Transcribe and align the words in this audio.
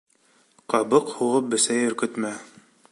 Ҡабыҡ 0.75 1.13
һуғып 1.19 1.53
бесәй 1.55 1.87
өркөтмә. 1.91 2.35